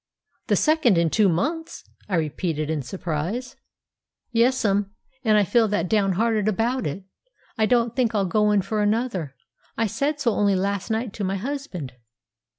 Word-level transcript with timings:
"The 0.47 0.55
second 0.55 0.97
in 0.97 1.11
two 1.11 1.29
months!" 1.29 1.83
I 2.09 2.15
repeated 2.15 2.71
in 2.71 2.81
surprise. 2.81 3.55
"Yes'm, 4.31 4.89
and 5.23 5.37
I 5.37 5.43
feel 5.43 5.67
that 5.67 5.87
downhearted 5.87 6.47
about 6.47 6.87
it, 6.87 7.03
I 7.55 7.67
don't 7.67 7.95
think 7.95 8.15
I'll 8.15 8.25
go 8.25 8.49
in 8.49 8.63
for 8.63 8.81
another. 8.81 9.35
I 9.77 9.85
said 9.85 10.19
so 10.19 10.31
only 10.31 10.55
last 10.55 10.89
night 10.89 11.13
to 11.13 11.23
my 11.23 11.35
husband." 11.35 11.93